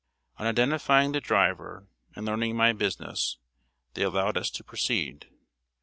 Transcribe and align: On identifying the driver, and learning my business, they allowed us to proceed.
On 0.37 0.47
identifying 0.47 1.11
the 1.11 1.21
driver, 1.21 1.87
and 2.15 2.25
learning 2.25 2.57
my 2.57 2.73
business, 2.73 3.37
they 3.93 4.01
allowed 4.01 4.35
us 4.35 4.49
to 4.49 4.63
proceed. 4.63 5.27